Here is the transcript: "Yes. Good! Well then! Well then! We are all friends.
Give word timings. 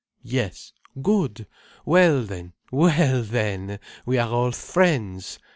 "Yes. 0.23 0.73
Good! 0.99 1.45
Well 1.85 2.23
then! 2.23 2.53
Well 2.71 3.21
then! 3.21 3.77
We 4.03 4.17
are 4.17 4.31
all 4.31 4.51
friends. 4.51 5.37